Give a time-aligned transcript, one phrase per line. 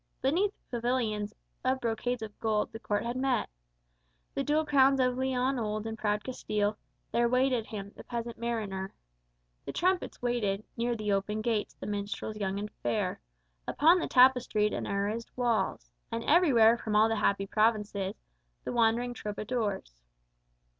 [0.19, 3.51] Beneath pavilions Of brocades of gold, the Court had met.
[4.33, 6.75] The dual crowns of Leon old and proud Castile
[7.11, 8.95] There waited him, the peasant mariner.
[9.63, 13.19] The trumpets waited Near the open gates; the minstrels young and fair
[13.67, 18.15] Upon the tapestried and arrased walls, And everywhere from all the happy provinces
[18.63, 20.01] The wandering troubadours.